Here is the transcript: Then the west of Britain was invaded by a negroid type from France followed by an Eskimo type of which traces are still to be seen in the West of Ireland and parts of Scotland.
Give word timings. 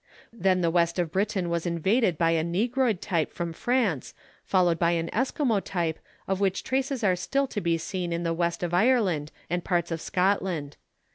Then 0.33 0.61
the 0.61 0.71
west 0.71 0.97
of 0.97 1.11
Britain 1.11 1.47
was 1.47 1.67
invaded 1.67 2.17
by 2.17 2.31
a 2.31 2.43
negroid 2.43 3.01
type 3.03 3.31
from 3.31 3.53
France 3.53 4.15
followed 4.43 4.79
by 4.79 4.93
an 4.93 5.11
Eskimo 5.11 5.61
type 5.63 5.99
of 6.27 6.39
which 6.39 6.63
traces 6.63 7.03
are 7.03 7.15
still 7.15 7.45
to 7.45 7.61
be 7.61 7.77
seen 7.77 8.11
in 8.11 8.23
the 8.23 8.33
West 8.33 8.63
of 8.63 8.73
Ireland 8.73 9.31
and 9.47 9.63
parts 9.63 9.91
of 9.91 10.01
Scotland. 10.01 10.75